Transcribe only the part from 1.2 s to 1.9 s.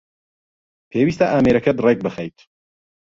ئامێرەکەت